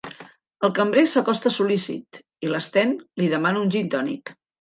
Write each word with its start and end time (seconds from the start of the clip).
El 0.67 0.71
cambrer 0.77 1.01
s'acosta 1.11 1.51
sol.lícit 1.55 2.19
i 2.47 2.49
l'Sten 2.53 2.95
li 3.23 3.29
demana 3.35 3.63
un 3.67 3.71
gintònic. 3.77 4.33